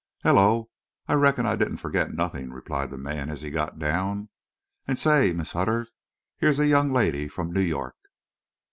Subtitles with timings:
[0.23, 0.71] "Hullo
[1.07, 4.29] I Reckon I didn't forgit nothin'," replied the man, as he got down.
[4.87, 5.53] "An' say, Mrs.
[5.53, 5.87] Hutter,
[6.39, 7.95] hyar's a young lady from Noo Yorrk."